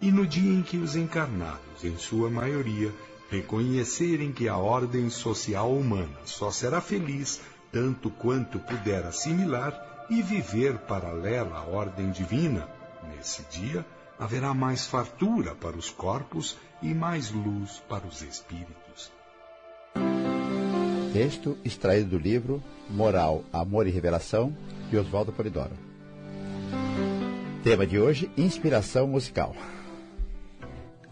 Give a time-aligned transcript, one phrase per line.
[0.00, 2.92] e no dia em que os encarnados, em sua maioria,
[3.30, 10.78] reconhecerem que a ordem social humana só será feliz tanto quanto puder assimilar e viver
[10.78, 12.68] paralela à ordem divina,
[13.14, 13.86] nesse dia
[14.18, 19.12] haverá mais fartura para os corpos e mais luz para os espíritos.
[21.12, 24.56] Texto extraído do livro Moral, Amor e Revelação,
[24.90, 25.72] de Oswaldo Polidoro.
[27.62, 29.54] Tema de hoje: Inspiração musical.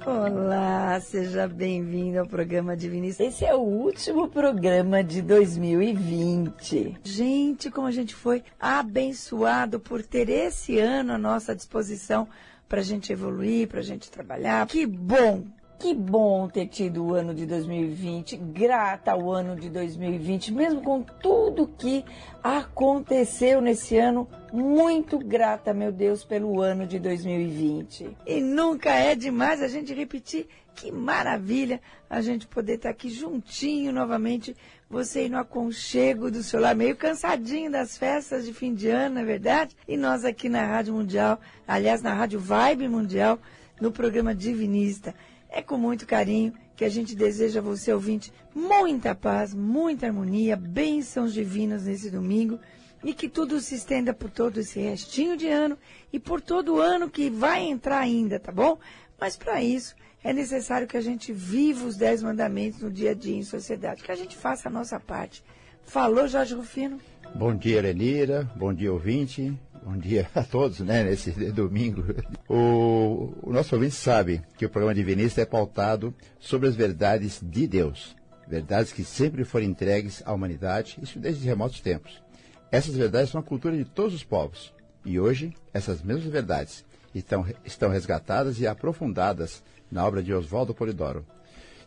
[0.07, 3.25] Olá, seja bem-vindo ao programa Divinista.
[3.25, 6.97] Esse é o último programa de 2020.
[7.03, 12.29] Gente, como a gente foi abençoado por ter esse ano à nossa disposição
[12.69, 14.67] para a gente evoluir, para a gente trabalhar.
[14.69, 15.45] Que bom!
[15.79, 21.05] Que bom ter tido o ano de 2020, grata ao ano de 2020, mesmo com
[21.05, 22.05] tudo que
[22.43, 28.17] aconteceu nesse ano, muito grata, meu Deus, pelo ano de 2020.
[28.27, 31.81] E nunca é demais a gente repetir que maravilha
[32.11, 34.57] a gente poder estar aqui juntinho novamente,
[34.91, 39.15] você aí no aconchego do seu lar, meio cansadinho das festas de fim de ano,
[39.15, 39.77] não é verdade?
[39.87, 43.39] E nós aqui na Rádio Mundial, aliás, na Rádio Vibe Mundial,
[43.81, 45.15] no programa Divinista.
[45.49, 50.57] É com muito carinho que a gente deseja a você, ouvinte, muita paz, muita harmonia,
[50.57, 52.59] bênçãos divinas nesse domingo
[53.03, 55.79] e que tudo se estenda por todo esse restinho de ano
[56.13, 58.79] e por todo o ano que vai entrar ainda, tá bom?
[59.21, 63.15] Mas para isso é necessário que a gente viva os dez mandamentos no dia a
[63.15, 65.43] dia em sociedade, que a gente faça a nossa parte.
[65.85, 67.01] Falou, Jorge Rufino?
[67.35, 68.51] Bom dia, Lenira.
[68.57, 69.57] Bom dia, ouvinte.
[69.89, 72.05] Bom dia a todos, né, nesse domingo.
[72.47, 77.67] O, o nosso ouvinte sabe que o programa Divinista é pautado sobre as verdades de
[77.67, 78.15] Deus.
[78.47, 82.23] Verdades que sempre foram entregues à humanidade, isso desde remotos tempos.
[82.71, 84.75] Essas verdades são a cultura de todos os povos.
[85.07, 91.25] E hoje, essas mesmas verdades estão, estão resgatadas e aprofundadas na obra de Oswaldo Polidoro.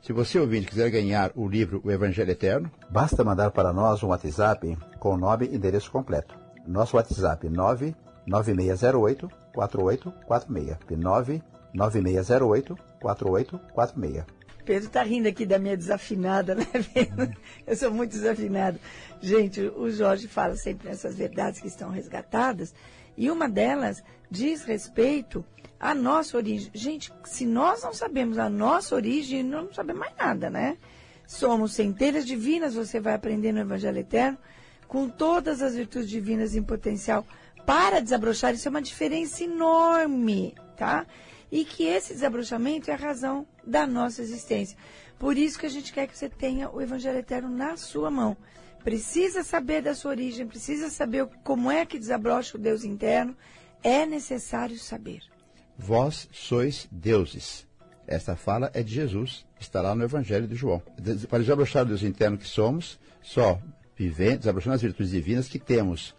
[0.01, 4.07] Se você ouvinte quiser ganhar o livro O Evangelho Eterno, basta mandar para nós um
[4.07, 6.40] WhatsApp com o nome e endereço completo.
[6.67, 11.41] Nosso WhatsApp 99608 4846.
[11.73, 14.41] 99608 4846.
[14.65, 17.33] Pedro tá rindo aqui da minha desafinada, né, Pedro?
[17.65, 18.79] Eu sou muito desafinado.
[19.19, 22.73] Gente, o Jorge fala sempre nessas verdades que estão resgatadas,
[23.17, 25.43] e uma delas diz respeito
[25.79, 26.71] à nossa origem.
[26.73, 30.77] Gente, se nós não sabemos a nossa origem, nós não sabemos mais nada, né?
[31.27, 34.37] Somos centelhas divinas, você vai aprender no Evangelho Eterno,
[34.91, 37.25] com todas as virtudes divinas em potencial
[37.65, 38.53] para desabrochar.
[38.53, 41.07] Isso é uma diferença enorme, tá?
[41.49, 44.77] E que esse desabrochamento é a razão da nossa existência.
[45.17, 48.35] Por isso que a gente quer que você tenha o Evangelho Eterno na sua mão.
[48.83, 53.33] Precisa saber da sua origem, precisa saber como é que desabrocha o Deus interno.
[53.81, 55.21] É necessário saber.
[55.77, 57.65] Vós sois deuses.
[58.05, 60.83] Esta fala é de Jesus, está lá no Evangelho de João.
[61.29, 63.57] Para desabrochar o Deus interno que somos, só
[64.01, 66.15] vivendo, desabrochando as virtudes divinas que temos.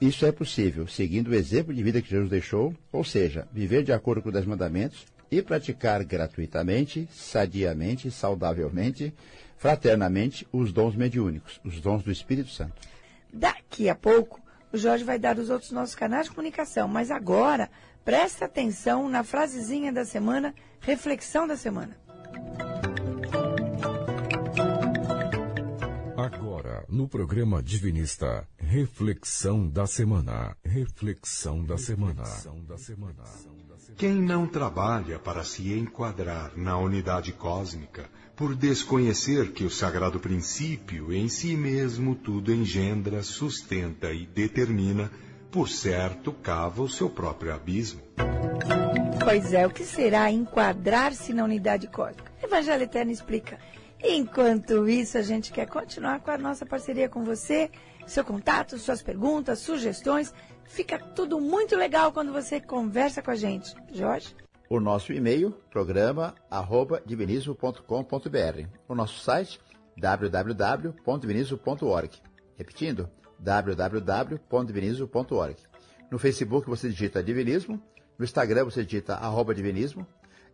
[0.00, 3.92] Isso é possível seguindo o exemplo de vida que Jesus deixou, ou seja, viver de
[3.92, 9.12] acordo com os dez mandamentos e praticar gratuitamente, sadiamente, saudavelmente,
[9.58, 12.80] fraternamente os dons mediúnicos, os dons do Espírito Santo.
[13.30, 14.40] Daqui a pouco,
[14.72, 17.70] o Jorge vai dar os outros nossos canais de comunicação, mas agora,
[18.04, 21.94] presta atenção na frasezinha da semana, reflexão da semana.
[26.22, 30.56] Agora, no programa Divinista, reflexão da semana.
[30.62, 32.22] Reflexão da semana.
[33.96, 41.12] Quem não trabalha para se enquadrar na unidade cósmica, por desconhecer que o sagrado princípio
[41.12, 45.10] em si mesmo tudo engendra, sustenta e determina,
[45.50, 48.00] por certo cava o seu próprio abismo.
[49.24, 52.30] Pois é, o que será enquadrar-se na unidade cósmica?
[52.40, 53.58] O Evangelho Eterno explica.
[54.02, 57.70] Enquanto isso, a gente quer continuar com a nossa parceria com você,
[58.06, 60.34] seu contato, suas perguntas, sugestões.
[60.64, 63.72] Fica tudo muito legal quando você conversa com a gente.
[63.92, 64.34] Jorge?
[64.68, 68.66] O nosso e-mail, programa, arroba, divinismo.com.br.
[68.88, 69.60] O nosso site,
[69.96, 72.10] www.divinismo.org.
[72.56, 73.08] Repetindo,
[73.38, 75.56] www.divinismo.org.
[76.10, 77.80] No Facebook você digita Divinismo,
[78.18, 80.04] no Instagram você digita arroba Divinismo.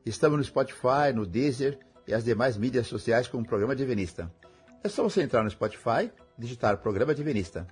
[0.04, 1.78] Estamos no Spotify, no Deezer,
[2.08, 4.32] e as demais mídias sociais como Programa Divinista.
[4.82, 7.66] É só você entrar no Spotify, digitar Programa Divinista.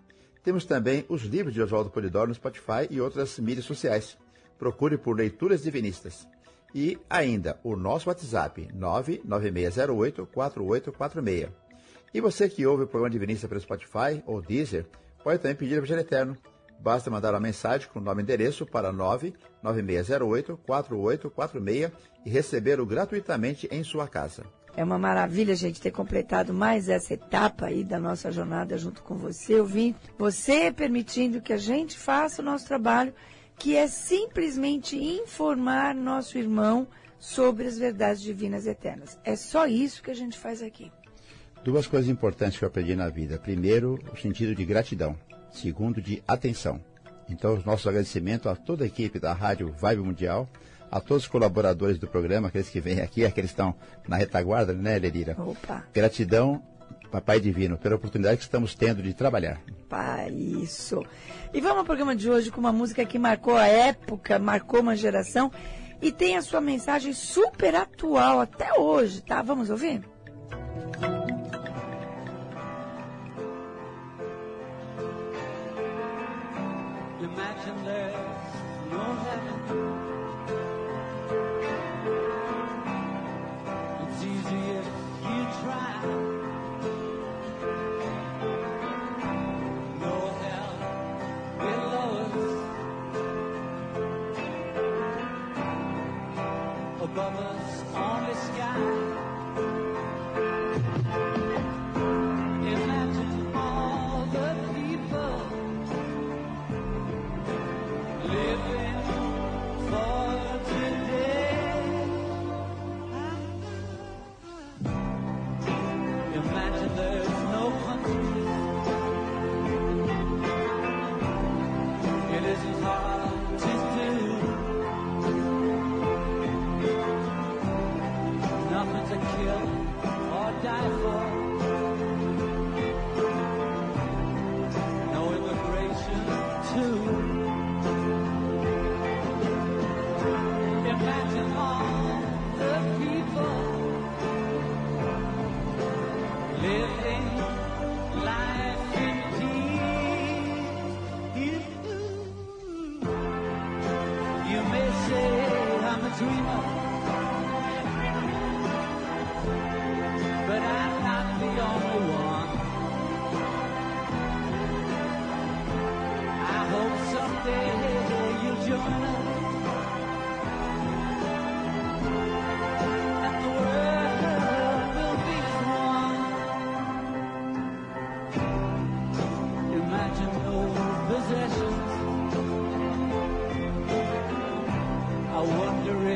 [0.45, 4.19] Temos também os livros de Oswaldo Polidoro no Spotify e outras mídias sociais.
[4.59, 6.29] Procure por Leituras Divinistas.
[6.75, 11.49] E ainda o nosso WhatsApp 996084846.
[12.13, 14.87] E você que ouve o programa Divinista pelo Spotify ou Deezer,
[15.25, 16.37] pode também pedir o Evangelho Eterno.
[16.81, 18.93] Basta mandar uma mensagem com o nome e endereço para
[19.65, 21.91] 99608-4846
[22.25, 24.45] e recebê-lo gratuitamente em sua casa.
[24.77, 29.03] É uma maravilha a gente ter completado mais essa etapa aí da nossa jornada junto
[29.03, 33.15] com você, eu vim você permitindo que a gente faça o nosso trabalho,
[33.59, 36.87] que é simplesmente informar nosso irmão
[37.19, 39.19] sobre as verdades divinas eternas.
[39.25, 40.93] É só isso que a gente faz aqui.
[41.65, 43.39] Duas coisas importantes que eu aprendi na vida.
[43.39, 45.17] Primeiro, o sentido de gratidão.
[45.51, 46.81] Segundo, de atenção.
[47.29, 50.49] Então, os nossos agradecimentos a toda a equipe da Rádio Vibe Mundial,
[50.91, 53.75] a todos os colaboradores do programa, aqueles que vêm aqui, aqueles que estão
[54.07, 55.35] na retaguarda, né, Lerira?
[55.39, 55.85] Opa.
[55.93, 56.63] Gratidão,
[57.11, 59.61] Papai Divino, pela oportunidade que estamos tendo de trabalhar.
[59.89, 61.05] Pá, isso.
[61.53, 64.95] E vamos ao programa de hoje com uma música que marcou a época, marcou uma
[64.95, 65.51] geração
[66.01, 69.43] e tem a sua mensagem super atual até hoje, tá?
[69.43, 70.03] Vamos ouvir?
[70.93, 71.16] Imagine
[97.17, 99.06] Above us, only sky.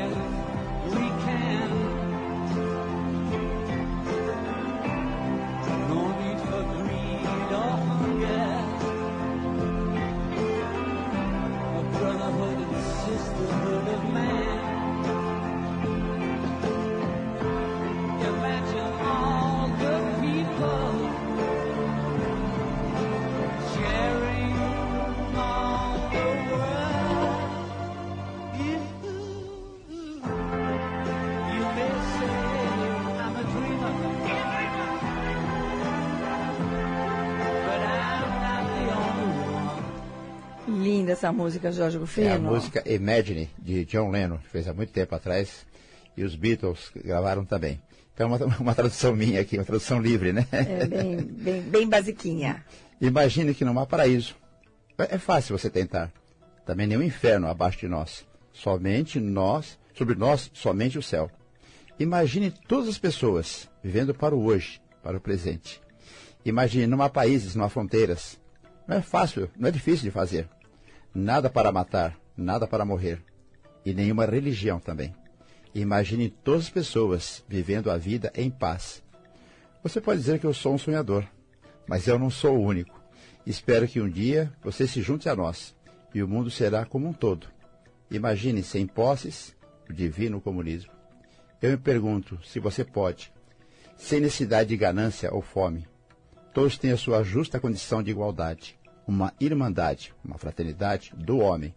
[0.01, 0.30] Amen.
[41.21, 42.27] Essa música, Jorge Rufino.
[42.27, 45.67] É a música Imagine, de John Lennon, que fez há muito tempo atrás,
[46.17, 47.79] e os Beatles gravaram também.
[48.11, 50.47] Então, uma, uma tradução minha aqui, uma tradução livre, né?
[50.51, 52.65] É bem, bem, bem basiquinha.
[52.99, 54.35] Imagine que não há paraíso.
[54.97, 56.11] É, é fácil você tentar.
[56.65, 58.25] Também nenhum inferno abaixo de nós.
[58.51, 61.29] Somente nós, sobre nós, somente o céu.
[61.99, 65.79] Imagine todas as pessoas vivendo para o hoje, para o presente.
[66.43, 68.39] Imagine não há países, não há fronteiras.
[68.87, 70.49] Não é fácil, não é difícil de fazer.
[71.13, 73.21] Nada para matar, nada para morrer.
[73.85, 75.13] E nenhuma religião também.
[75.75, 79.03] Imagine todas as pessoas vivendo a vida em paz.
[79.83, 81.25] Você pode dizer que eu sou um sonhador,
[81.87, 83.01] mas eu não sou o único.
[83.45, 85.75] Espero que um dia você se junte a nós
[86.13, 87.47] e o mundo será como um todo.
[88.09, 89.55] Imagine sem posses
[89.89, 90.91] o divino comunismo.
[91.61, 93.31] Eu me pergunto se você pode,
[93.97, 95.87] sem necessidade de ganância ou fome.
[96.53, 98.77] Todos têm a sua justa condição de igualdade,
[99.11, 101.75] uma irmandade, uma fraternidade do homem.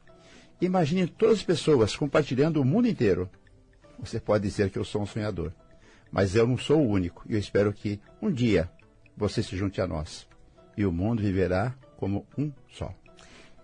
[0.61, 3.29] Imagine todas as pessoas compartilhando o mundo inteiro.
[3.99, 5.53] Você pode dizer que eu sou um sonhador,
[6.13, 8.71] mas eu não sou o único e eu espero que um dia
[9.17, 10.29] você se junte a nós
[10.77, 12.95] e o mundo viverá como um só.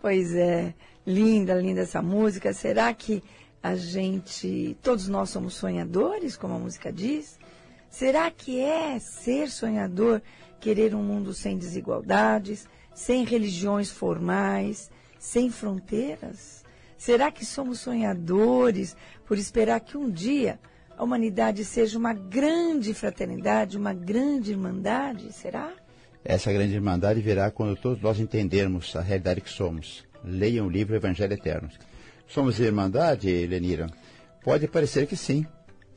[0.00, 0.74] Pois é,
[1.06, 2.52] linda, linda essa música.
[2.52, 3.22] Será que
[3.62, 7.38] a gente, todos nós somos sonhadores, como a música diz?
[7.88, 10.20] Será que é ser sonhador
[10.58, 16.64] querer um mundo sem desigualdades, sem religiões formais, sem fronteiras?
[16.96, 20.60] Será que somos sonhadores por esperar que um dia
[20.96, 25.32] a humanidade seja uma grande fraternidade, uma grande irmandade?
[25.32, 25.72] Será?
[26.22, 30.04] Essa grande irmandade virá quando todos nós entendermos a realidade que somos.
[30.22, 31.70] Leiam o livro Evangelho Eterno.
[32.28, 33.86] Somos irmandade, Lenira?
[34.44, 35.46] Pode parecer que sim.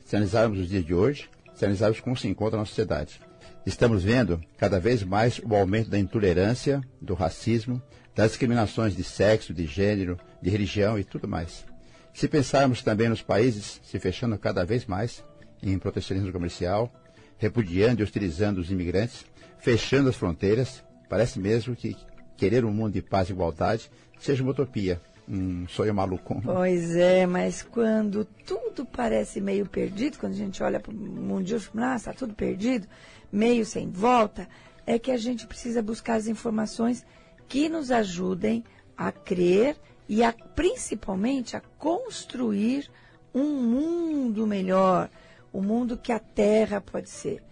[0.04, 3.20] Se analisarmos os dias de hoje, se analisarmos como se encontra na sociedade.
[3.66, 7.82] Estamos vendo cada vez mais o aumento da intolerância, do racismo,
[8.14, 11.64] das discriminações de sexo, de gênero, de religião e tudo mais.
[12.12, 15.24] Se pensarmos também nos países se fechando cada vez mais
[15.62, 16.92] em protecionismo comercial,
[17.38, 19.24] repudiando e hostilizando os imigrantes,
[19.58, 21.96] fechando as fronteiras, parece mesmo que
[22.36, 26.40] querer um mundo de paz e igualdade seja uma utopia, um sonho maluco.
[26.42, 31.44] Pois é, mas quando tudo parece meio perdido, quando a gente olha para o mundo
[31.44, 32.86] de hoje, ah, está tudo perdido,
[33.32, 34.48] meio sem volta,
[34.86, 37.04] é que a gente precisa buscar as informações
[37.48, 38.64] que nos ajudem
[38.96, 39.76] a crer
[40.08, 42.90] e a, principalmente a construir
[43.34, 45.10] um mundo melhor,
[45.52, 47.42] o um mundo que a Terra pode ser.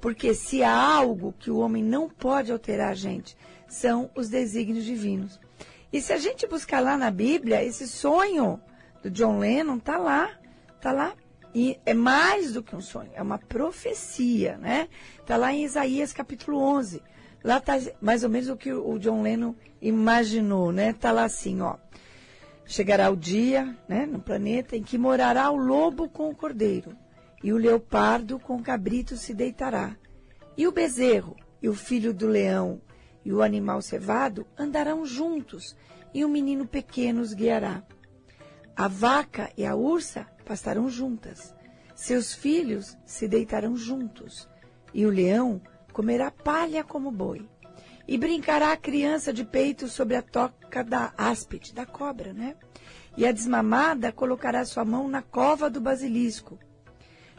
[0.00, 3.36] Porque se há algo que o homem não pode alterar, gente,
[3.68, 5.38] são os desígnios divinos.
[5.92, 8.60] E se a gente buscar lá na Bíblia, esse sonho
[9.02, 10.30] do John Lennon está lá,
[10.76, 11.14] está lá.
[11.52, 14.88] E é mais do que um sonho, é uma profecia, né?
[15.18, 17.02] Está lá em Isaías capítulo 11.
[17.42, 20.90] Lá está mais ou menos o que o John Lennon imaginou, né?
[20.90, 21.76] Está lá assim, ó.
[22.66, 26.96] Chegará o dia, né, no planeta, em que morará o lobo com o cordeiro,
[27.42, 29.96] e o leopardo com o cabrito se deitará.
[30.56, 32.80] E o bezerro, e o filho do leão,
[33.24, 35.76] e o animal cevado andarão juntos,
[36.12, 37.82] e um menino pequeno os guiará.
[38.76, 41.54] A vaca e a ursa pastarão juntas,
[41.94, 44.48] seus filhos se deitarão juntos,
[44.94, 45.60] e o leão
[45.92, 47.46] comerá palha como boi.
[48.08, 52.56] E brincará a criança de peito sobre a toca da áspide, da cobra, né?
[53.16, 56.58] E a desmamada colocará sua mão na cova do basilisco.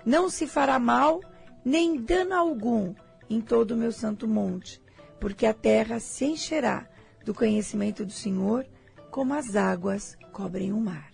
[0.05, 1.21] Não se fará mal,
[1.65, 2.93] nem dano algum
[3.29, 4.81] em todo o meu santo monte,
[5.21, 6.87] porque a terra se encherá
[7.23, 8.65] do conhecimento do Senhor,
[9.11, 11.11] como as águas cobrem o mar.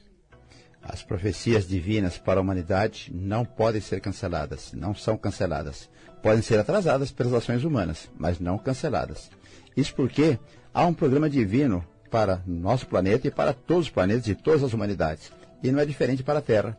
[0.82, 5.90] As profecias divinas para a humanidade não podem ser canceladas, não são canceladas.
[6.24, 9.30] Podem ser atrasadas pelas ações humanas, mas não canceladas.
[9.76, 10.40] Isso porque
[10.74, 14.72] há um programa divino para nosso planeta e para todos os planetas e todas as
[14.72, 15.34] humanidades.
[15.62, 16.78] E não é diferente para a Terra.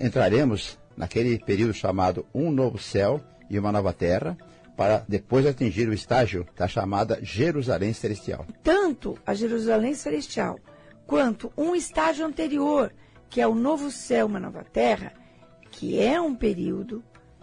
[0.00, 4.36] Entraremos naquele período chamado um novo céu e uma nova terra,
[4.76, 8.46] para depois atingir o estágio da chamada Jerusalém Celestial.
[8.62, 10.58] Tanto a Jerusalém Celestial
[11.06, 12.92] quanto um estágio anterior,
[13.28, 15.12] que é o novo céu, uma nova terra,
[15.70, 17.02] que é um período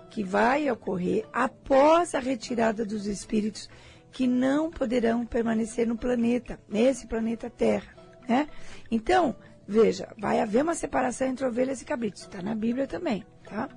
[0.10, 3.70] que vai ocorrer após a retirada dos espíritos
[4.12, 7.96] que não poderão permanecer no planeta, nesse planeta Terra.
[8.28, 8.48] Né?
[8.90, 9.36] Então,
[9.68, 13.24] veja, vai haver uma separação entre ovelhas e cabritos, está na Bíblia também.
[13.44, 13.70] Tá?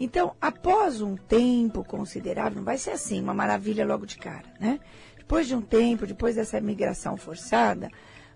[0.00, 4.80] Então, após um tempo considerável, não vai ser assim, uma maravilha logo de cara, né?
[5.16, 7.88] Depois de um tempo, depois dessa migração forçada,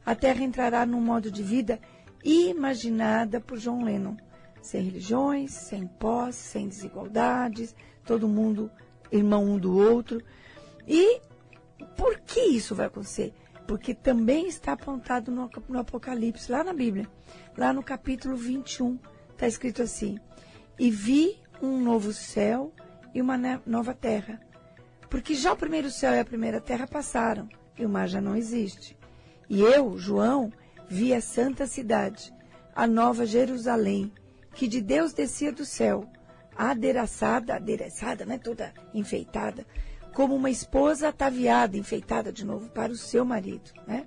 [0.04, 1.80] a Terra entrará num modo de vida
[2.24, 4.16] imaginada por John Lennon.
[4.62, 8.70] Sem religiões, sem posse, sem desigualdades, todo mundo
[9.10, 10.22] irmão um do outro.
[10.86, 11.20] E
[11.96, 13.32] por que isso vai acontecer?
[13.66, 17.08] Porque também está apontado no, no Apocalipse, lá na Bíblia,
[17.56, 18.98] lá no capítulo 21,
[19.32, 20.18] está escrito assim:
[20.78, 22.72] E vi um novo céu
[23.14, 23.36] e uma
[23.66, 24.40] nova terra.
[25.08, 27.48] Porque já o primeiro céu e a primeira terra passaram,
[27.78, 28.96] e o mar já não existe.
[29.48, 30.52] E eu, João,
[30.88, 32.32] vi a santa cidade,
[32.74, 34.12] a nova Jerusalém,
[34.54, 36.08] que de Deus descia do céu,
[36.56, 39.66] adereçada, adereçada, né, toda enfeitada,
[40.12, 44.06] como uma esposa ataviada, enfeitada de novo para o seu marido, né?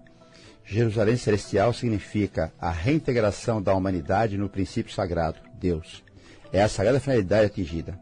[0.65, 6.03] Jerusalém celestial significa a reintegração da humanidade no princípio sagrado, Deus.
[6.51, 7.99] É a sagrada finalidade atingida.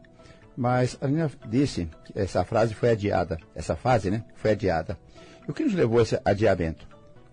[0.56, 4.98] Mas a Nina disse que essa frase foi adiada, essa fase, né, foi adiada.
[5.46, 6.84] E o que nos levou a esse adiamento?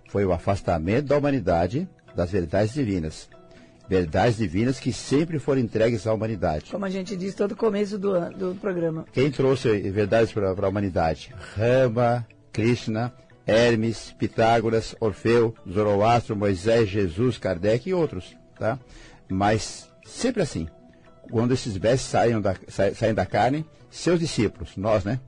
[0.09, 3.27] Foi o afastamento da humanidade das verdades divinas.
[3.89, 6.71] Verdades divinas que sempre foram entregues à humanidade.
[6.71, 9.05] Como a gente diz todo começo do, do programa.
[9.11, 11.33] Quem trouxe verdades para a humanidade?
[11.55, 13.11] Rama, Krishna,
[13.45, 18.35] Hermes, Pitágoras, Orfeu, Zoroastro, Moisés, Jesus, Kardec e outros.
[18.57, 18.79] Tá?
[19.27, 20.67] Mas sempre assim
[21.29, 25.19] quando esses bestes saem da, saem da carne, seus discípulos, nós, né?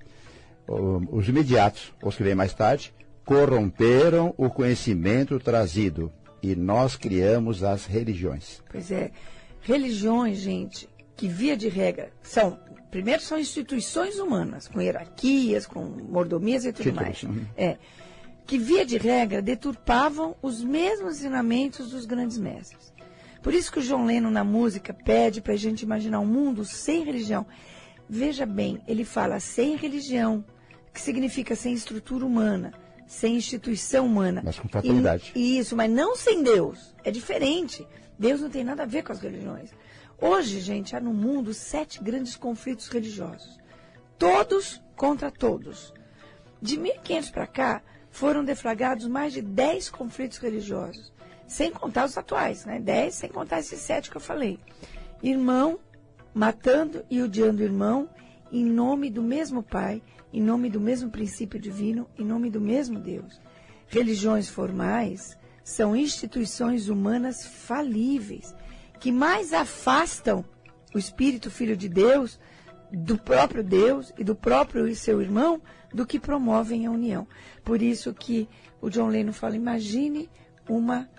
[0.67, 6.11] Os imediatos, os que vêm mais tarde, corromperam o conhecimento trazido
[6.41, 8.61] e nós criamos as religiões.
[8.69, 9.11] Pois é,
[9.61, 12.59] religiões, gente, que via de regra são,
[12.91, 17.23] primeiro são instituições humanas, com hierarquias, com mordomias e tudo Títulos, mais.
[17.23, 17.45] uhum.
[17.57, 17.77] É,
[18.45, 22.93] que, via de regra, deturpavam os mesmos ensinamentos dos grandes mestres.
[23.47, 26.65] Por isso que o John Lennon, na música, pede para a gente imaginar um mundo
[26.65, 27.45] sem religião.
[28.09, 30.43] Veja bem, ele fala sem religião,
[30.93, 32.73] que significa sem estrutura humana,
[33.07, 34.41] sem instituição humana.
[34.43, 35.31] Mas com fraternidade.
[35.33, 36.93] E, isso, mas não sem Deus.
[37.05, 37.87] É diferente.
[38.19, 39.69] Deus não tem nada a ver com as religiões.
[40.19, 43.57] Hoje, gente, há no mundo sete grandes conflitos religiosos.
[44.19, 45.93] Todos contra todos.
[46.61, 51.15] De 1500 para cá, foram deflagrados mais de 10 conflitos religiosos.
[51.47, 52.79] Sem contar os atuais, né?
[52.79, 54.59] 10 sem contar esses sete que eu falei.
[55.23, 55.79] Irmão
[56.33, 58.09] matando e odiando o irmão
[58.51, 60.01] em nome do mesmo Pai,
[60.31, 63.41] em nome do mesmo princípio divino, em nome do mesmo Deus.
[63.87, 68.55] Religiões formais são instituições humanas falíveis
[68.99, 70.45] que mais afastam
[70.93, 72.39] o Espírito Filho de Deus
[72.91, 75.61] do próprio Deus e do próprio seu irmão
[75.93, 77.27] do que promovem a união.
[77.63, 78.47] Por isso que
[78.81, 80.29] o John Lennon fala: imagine
[80.69, 81.09] uma,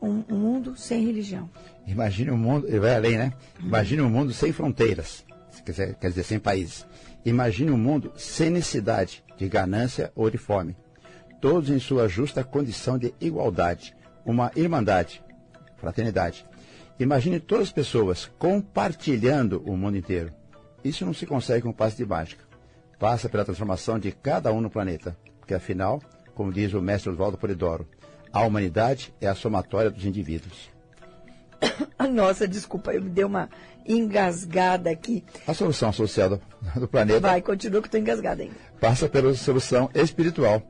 [0.00, 1.48] um, mundo sem religião.
[1.86, 3.32] Imagine um mundo, vai além, né?
[3.60, 5.24] Imagine um mundo sem fronteiras,
[5.64, 6.86] quer dizer, sem países.
[7.24, 10.76] Imagine um mundo sem necessidade de ganância ou de fome.
[11.40, 15.22] Todos em sua justa condição de igualdade, uma irmandade,
[15.76, 16.46] fraternidade.
[16.98, 20.32] Imagine todas as pessoas compartilhando o mundo inteiro.
[20.82, 22.44] Isso não se consegue com um passe de mágica.
[22.98, 25.16] Passa pela transformação de cada um no planeta.
[25.38, 26.00] Porque afinal,
[26.34, 27.86] como diz o mestre Oswaldo Polidoro,
[28.32, 30.70] a humanidade é a somatória dos indivíduos.
[32.10, 33.48] Nossa, desculpa, eu me dei uma
[33.86, 35.24] engasgada aqui.
[35.46, 36.42] A solução social do,
[36.80, 38.54] do planeta Vai, continua que estou engasgada ainda.
[38.80, 40.62] passa pela solução espiritual.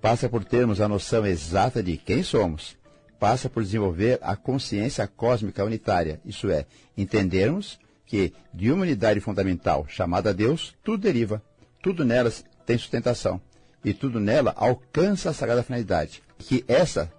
[0.00, 2.76] Passa por termos a noção exata de quem somos.
[3.18, 6.64] Passa por desenvolver a consciência cósmica unitária, isso é,
[6.96, 11.42] entendermos que de uma unidade fundamental chamada Deus, tudo deriva,
[11.82, 13.40] tudo nelas tem sustentação
[13.84, 16.22] e tudo nela alcança a sagrada finalidade.
[16.40, 17.10] Que essa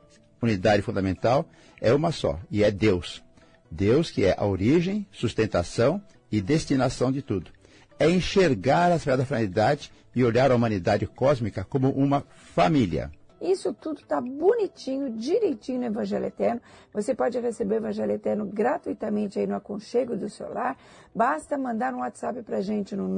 [0.41, 1.47] unidade fundamental
[1.79, 3.23] é uma só e é Deus.
[3.69, 6.01] Deus que é a origem, sustentação
[6.31, 7.51] e destinação de tudo.
[7.99, 13.11] É enxergar a sagrada finalidade e olhar a humanidade cósmica como uma família.
[13.41, 16.61] Isso tudo está bonitinho, direitinho no Evangelho Eterno.
[16.93, 20.77] Você pode receber o Evangelho Eterno gratuitamente aí no aconchego do seu lar.
[21.13, 23.09] Basta mandar um WhatsApp para gente no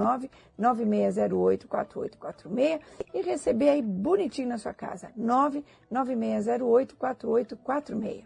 [0.57, 2.79] 996084846
[3.13, 5.11] e receber aí bonitinho na sua casa.
[5.91, 8.23] 996084846.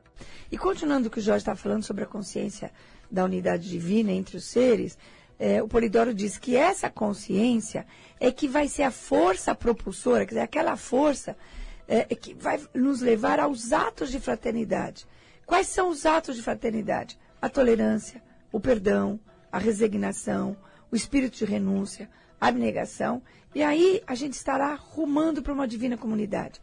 [0.51, 2.71] E continuando o que o Jorge está falando sobre a consciência
[3.09, 4.95] da unidade divina entre os seres,
[5.39, 7.85] é, o Polidoro diz que essa consciência
[8.19, 11.37] é que vai ser a força propulsora, quer dizer, aquela força
[11.87, 15.05] é, que vai nos levar aos atos de fraternidade.
[15.45, 17.17] Quais são os atos de fraternidade?
[17.41, 18.21] A tolerância,
[18.51, 19.19] o perdão,
[19.51, 20.57] a resignação,
[20.91, 23.21] o espírito de renúncia, a abnegação.
[23.55, 26.59] E aí a gente estará rumando para uma divina comunidade.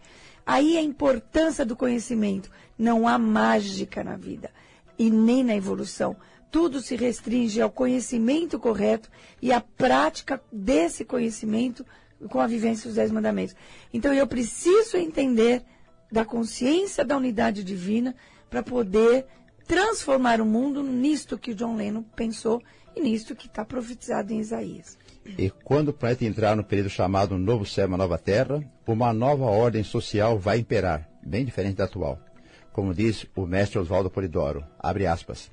[0.46, 2.50] Aí a importância do conhecimento.
[2.78, 4.50] Não há mágica na vida
[4.98, 6.16] e nem na evolução.
[6.50, 9.10] Tudo se restringe ao conhecimento correto
[9.40, 11.84] e à prática desse conhecimento
[12.28, 13.54] com a vivência dos Dez Mandamentos.
[13.92, 15.62] Então eu preciso entender
[16.10, 18.14] da consciência da unidade divina
[18.48, 19.26] para poder
[19.66, 22.62] transformar o mundo nisto que John Lennon pensou
[22.94, 24.96] e nisto que está profetizado em Isaías.
[25.26, 29.46] E quando o planeta entrar no período chamado Novo Céu, uma Nova Terra, uma nova
[29.46, 32.20] ordem social vai imperar, bem diferente da atual.
[32.72, 35.50] Como diz o mestre Oswaldo Polidoro, abre aspas,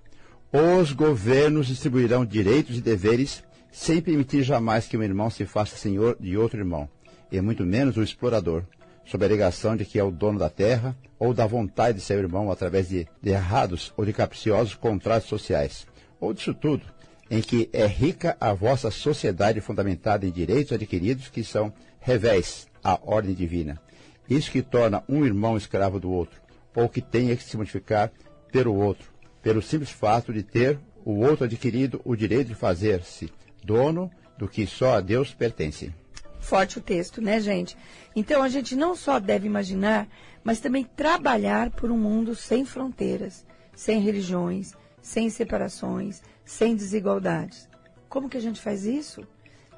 [0.51, 6.17] os governos distribuirão direitos e deveres sem permitir jamais que um irmão se faça senhor
[6.19, 6.89] de outro irmão,
[7.31, 8.63] e muito menos o explorador,
[9.05, 12.19] sob a alegação de que é o dono da terra ou da vontade de seu
[12.19, 15.87] irmão através de, de errados ou de capciosos contratos sociais,
[16.19, 16.85] ou disso tudo,
[17.29, 22.99] em que é rica a vossa sociedade fundamentada em direitos adquiridos que são revés à
[23.01, 23.81] ordem divina.
[24.29, 26.41] Isso que torna um irmão escravo do outro,
[26.75, 28.11] ou que tenha que se modificar
[28.51, 29.09] pelo outro,
[29.41, 33.31] pelo simples fato de ter o outro adquirido o direito de fazer-se
[33.63, 35.93] dono do que só a Deus pertence.
[36.39, 37.77] Forte o texto, né, gente?
[38.15, 40.07] Então a gente não só deve imaginar,
[40.43, 43.45] mas também trabalhar por um mundo sem fronteiras,
[43.75, 47.69] sem religiões, sem separações, sem desigualdades.
[48.09, 49.25] Como que a gente faz isso?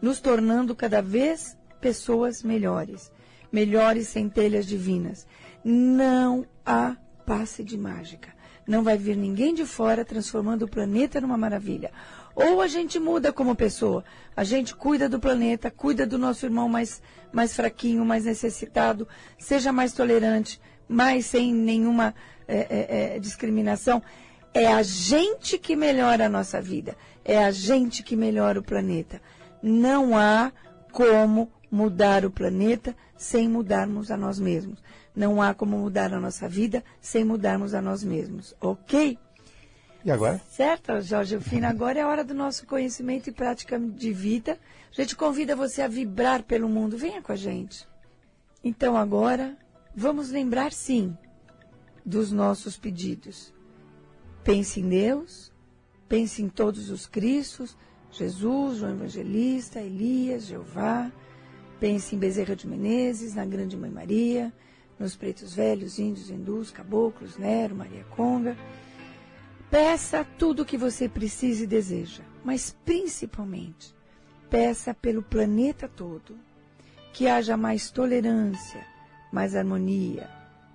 [0.01, 3.11] Nos tornando cada vez pessoas melhores,
[3.51, 5.27] melhores centelhas divinas.
[5.63, 8.33] Não há passe de mágica.
[8.65, 11.91] Não vai vir ninguém de fora transformando o planeta numa maravilha.
[12.35, 14.03] Ou a gente muda como pessoa,
[14.35, 19.71] a gente cuida do planeta, cuida do nosso irmão mais, mais fraquinho, mais necessitado, seja
[19.71, 22.15] mais tolerante, mais sem nenhuma
[22.47, 24.01] é, é, é, discriminação.
[24.53, 29.21] É a gente que melhora a nossa vida, é a gente que melhora o planeta.
[29.61, 30.51] Não há
[30.91, 34.81] como mudar o planeta sem mudarmos a nós mesmos.
[35.15, 38.55] Não há como mudar a nossa vida sem mudarmos a nós mesmos.
[38.59, 39.17] Ok?
[40.05, 40.41] E agora?
[40.49, 41.69] Certo, Jorge Fina.
[41.69, 44.59] Agora é a hora do nosso conhecimento e prática de vida.
[44.91, 46.97] A gente convida você a vibrar pelo mundo.
[46.97, 47.87] Venha com a gente.
[48.61, 49.57] Então agora,
[49.95, 51.17] vamos lembrar sim
[52.05, 53.53] dos nossos pedidos.
[54.43, 55.53] Pense em Deus,
[56.09, 57.77] pense em todos os Cristos,
[58.11, 61.09] Jesus, João Evangelista, Elias, Jeová.
[61.79, 64.53] Pense em Bezerra de Menezes, na Grande Mãe Maria,
[64.99, 68.55] nos pretos velhos, índios, hindus, caboclos, Nero, Maria Conga.
[69.73, 73.91] Peça tudo o que você precisa e deseja, mas principalmente
[74.47, 76.37] peça pelo planeta todo.
[77.11, 78.85] Que haja mais tolerância,
[79.31, 80.29] mais harmonia,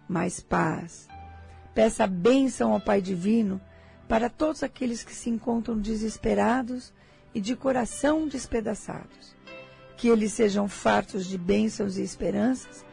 [0.08, 1.06] mais paz.
[1.72, 3.60] Peça bênção ao Pai Divino
[4.08, 6.92] para todos aqueles que se encontram desesperados
[7.32, 9.36] e de coração despedaçados.
[9.96, 12.84] Que eles sejam fartos de bênçãos e esperanças,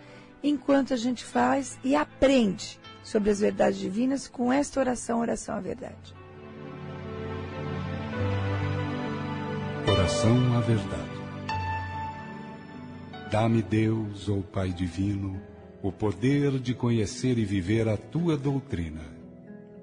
[0.43, 5.59] enquanto a gente faz e aprende sobre as verdades divinas com esta oração, oração à
[5.59, 6.15] verdade.
[9.87, 11.15] Oração à verdade.
[13.31, 15.39] Dá-me Deus, ó Pai divino,
[15.83, 19.01] o poder de conhecer e viver a tua doutrina.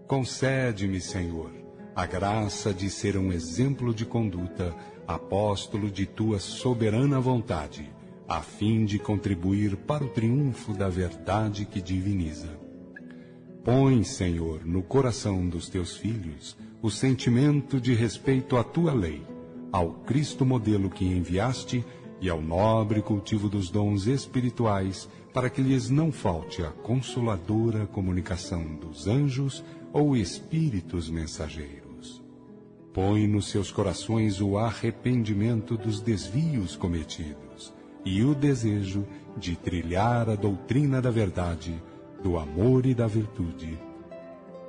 [0.09, 1.53] Concede-me, Senhor,
[1.95, 4.75] a graça de ser um exemplo de conduta,
[5.07, 7.89] apóstolo de tua soberana vontade,
[8.29, 12.62] a fim de contribuir para o triunfo da verdade que diviniza.
[13.65, 19.25] Põe, Senhor, no coração dos teus filhos o sentimento de respeito à tua lei,
[19.71, 21.85] ao Cristo modelo que enviaste
[22.21, 28.65] e ao nobre cultivo dos dons espirituais, para que lhes não falte a consoladora comunicação
[28.75, 32.21] dos anjos ou espíritos mensageiros.
[32.93, 37.73] Põe nos seus corações o arrependimento dos desvios cometidos
[38.05, 41.81] e o desejo de trilhar a doutrina da verdade,
[42.23, 43.79] do amor e da virtude.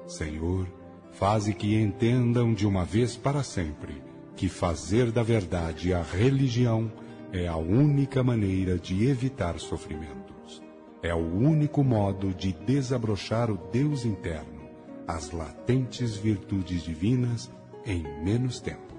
[0.08, 0.68] Senhor,
[1.12, 4.02] faze que entendam de uma vez para sempre
[4.36, 6.92] que fazer da verdade a religião
[7.32, 10.62] é a única maneira de evitar sofrimentos.
[11.02, 14.70] É o único modo de desabrochar o Deus interno,
[15.08, 17.52] as latentes virtudes divinas
[17.86, 18.94] em menos tempo.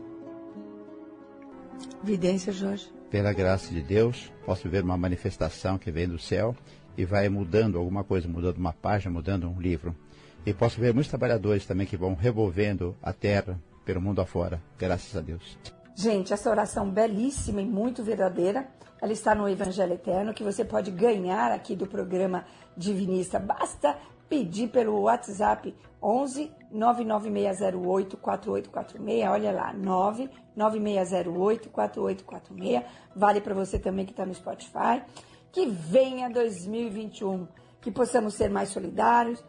[2.03, 2.93] Vidência, Jorge.
[3.11, 6.55] Pela graça de Deus, posso ver uma manifestação que vem do céu
[6.96, 9.94] e vai mudando alguma coisa, mudando uma página, mudando um livro.
[10.46, 15.16] E posso ver muitos trabalhadores também que vão revolvendo a terra pelo mundo afora, graças
[15.16, 15.59] a Deus.
[15.94, 18.66] Gente, essa oração belíssima e muito verdadeira,
[19.00, 22.44] ela está no Evangelho Eterno, que você pode ganhar aqui do programa
[22.76, 23.38] Divinista.
[23.38, 23.96] Basta
[24.28, 29.28] pedir pelo WhatsApp 11 99608 4846.
[29.30, 32.83] Olha lá, 9 9608 4846.
[33.14, 35.02] Vale para você também que está no Spotify.
[35.55, 37.47] Que venha 2021,
[37.81, 39.45] que possamos ser mais solidários,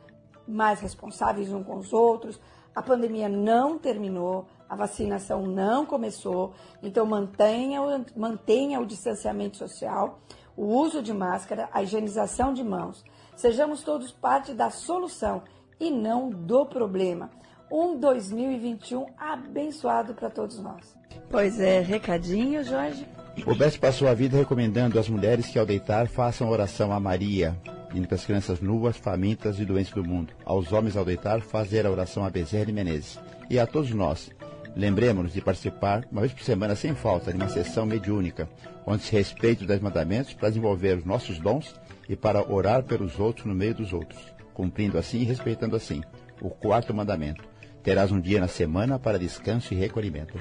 [0.47, 2.39] mais responsáveis uns com os outros.
[2.75, 7.81] A pandemia não terminou, a vacinação não começou, então mantenha,
[8.15, 10.19] mantenha o distanciamento social,
[10.55, 13.03] o uso de máscara, a higienização de mãos.
[13.35, 15.41] Sejamos todos parte da solução
[15.79, 17.31] e não do problema.
[17.71, 20.95] Um 2021 abençoado para todos nós.
[21.31, 23.07] Pois é, recadinho, Jorge?
[23.43, 27.55] O Beth passou a vida recomendando às mulheres que ao deitar façam oração a Maria,
[27.93, 30.33] indo para as crianças nuas, famintas e doentes do mundo.
[30.43, 33.19] Aos homens ao deitar, fazer a oração a Bezerra de Menezes.
[33.49, 34.31] E a todos nós,
[34.75, 38.49] lembremos-nos de participar, uma vez por semana sem falta, de uma sessão mediúnica,
[38.85, 41.75] onde se respeite os dez mandamentos para desenvolver os nossos dons
[42.09, 44.19] e para orar pelos outros no meio dos outros,
[44.53, 46.01] cumprindo assim e respeitando assim
[46.41, 47.43] o quarto mandamento.
[47.83, 50.39] Terás um dia na semana para descanso e recolhimento.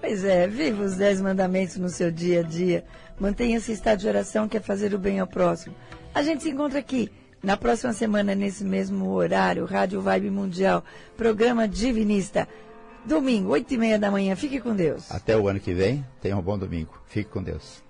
[0.00, 2.84] Pois é, viva os dez mandamentos no seu dia a dia.
[3.18, 5.74] Mantenha esse estado de oração que é fazer o bem ao próximo.
[6.14, 7.10] A gente se encontra aqui
[7.42, 10.84] na próxima semana, nesse mesmo horário, Rádio Vibe Mundial,
[11.16, 12.48] programa Divinista.
[13.04, 14.36] Domingo, oito e meia da manhã.
[14.36, 15.10] Fique com Deus.
[15.10, 16.98] Até o ano que vem, tenha um bom domingo.
[17.06, 17.82] Fique com Deus.